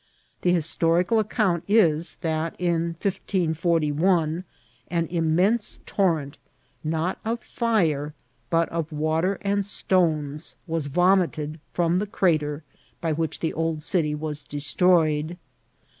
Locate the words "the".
0.41-0.51, 11.99-12.07, 13.41-13.53